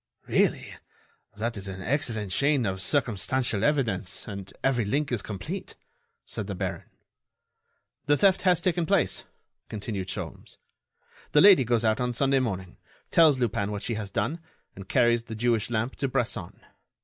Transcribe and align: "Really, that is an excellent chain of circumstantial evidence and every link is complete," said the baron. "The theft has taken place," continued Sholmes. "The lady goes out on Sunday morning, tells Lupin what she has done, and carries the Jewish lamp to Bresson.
"Really, 0.25 0.73
that 1.37 1.55
is 1.57 1.67
an 1.67 1.83
excellent 1.83 2.31
chain 2.31 2.65
of 2.65 2.81
circumstantial 2.81 3.63
evidence 3.63 4.27
and 4.27 4.51
every 4.63 4.83
link 4.83 5.11
is 5.11 5.21
complete," 5.21 5.75
said 6.25 6.47
the 6.47 6.55
baron. 6.55 6.89
"The 8.07 8.17
theft 8.17 8.41
has 8.41 8.61
taken 8.61 8.87
place," 8.87 9.25
continued 9.69 10.07
Sholmes. 10.07 10.57
"The 11.33 11.41
lady 11.41 11.63
goes 11.63 11.85
out 11.85 11.99
on 12.01 12.13
Sunday 12.13 12.39
morning, 12.39 12.77
tells 13.11 13.37
Lupin 13.37 13.69
what 13.69 13.83
she 13.83 13.93
has 13.93 14.09
done, 14.09 14.39
and 14.75 14.89
carries 14.89 15.25
the 15.25 15.35
Jewish 15.35 15.69
lamp 15.69 15.97
to 15.97 16.07
Bresson. 16.07 16.59